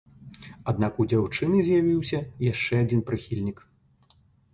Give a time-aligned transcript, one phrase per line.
[0.71, 3.63] Аднак у дзяўчыны з'явіўся яшчэ адзін прыхільнік.